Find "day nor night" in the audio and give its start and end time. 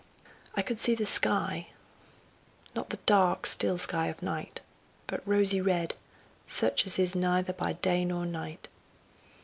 7.73-8.67